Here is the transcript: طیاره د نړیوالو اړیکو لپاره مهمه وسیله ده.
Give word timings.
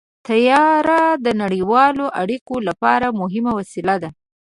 طیاره 0.27 1.03
د 1.25 1.27
نړیوالو 1.41 2.05
اړیکو 2.21 2.55
لپاره 2.67 3.07
مهمه 3.21 3.51
وسیله 3.59 3.95
ده. 4.03 4.09